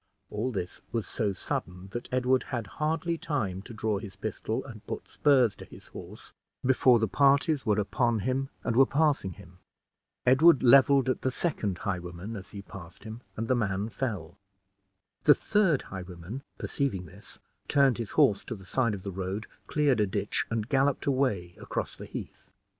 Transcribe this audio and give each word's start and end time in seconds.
All 0.31 0.51
this 0.51 0.81
was 0.91 1.05
so 1.05 1.31
sudden, 1.31 1.89
that 1.91 2.09
Edward 2.11 2.45
had 2.47 2.65
hardly 2.81 3.19
time 3.19 3.61
to 3.61 3.71
draw 3.71 3.99
his 3.99 4.15
pistol 4.15 4.65
and 4.65 4.83
put 4.87 5.07
spurs 5.07 5.55
to 5.57 5.65
his 5.65 5.85
horse, 5.89 6.33
before 6.65 6.97
the 6.97 7.07
parties 7.07 7.67
were 7.67 7.79
upon 7.79 8.21
him, 8.21 8.49
and 8.63 8.75
were 8.75 8.87
passing 8.87 9.33
him. 9.33 9.59
Edward 10.25 10.63
leveled 10.63 11.07
at 11.07 11.21
the 11.21 11.29
second 11.29 11.77
highwayman 11.77 12.35
as 12.35 12.49
he 12.49 12.63
passed 12.63 13.03
him, 13.03 13.21
and 13.37 13.47
the 13.47 13.53
man 13.53 13.89
fell. 13.89 14.39
The 15.25 15.35
third 15.35 15.83
highwayman, 15.83 16.41
perceiving 16.57 17.05
this, 17.05 17.37
turned 17.67 17.99
his 17.99 18.13
horse 18.17 18.43
to 18.45 18.55
the 18.55 18.65
side 18.65 18.95
of 18.95 19.03
the 19.03 19.11
road, 19.11 19.45
cleared 19.67 19.99
a 19.99 20.07
ditch, 20.07 20.47
and 20.49 20.67
galloped 20.67 21.05
away 21.05 21.53
across 21.59 21.95
the 21.95 22.07
heath. 22.07 22.51